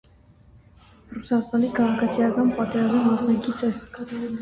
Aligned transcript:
Ռուսաստանի 1.17 1.71
քաղաքացիական 1.81 2.53
պատերազմի 2.59 3.07
մասնակից 3.13 3.67
է։ 3.73 3.75